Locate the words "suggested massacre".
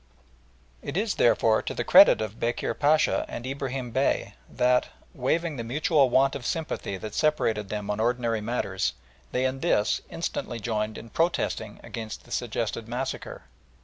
12.31-13.43